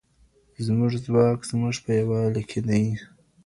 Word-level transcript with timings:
زموږ 0.65 0.91
ځواک 1.05 1.39
زموږ 1.49 1.75
په 1.85 1.91
یووالي 1.99 2.43
کي 2.49 2.59
دی. 2.67 2.83